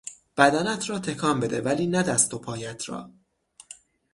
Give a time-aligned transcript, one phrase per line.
[0.37, 3.11] بدنت را تکان بده ولی نه دست و پایت را.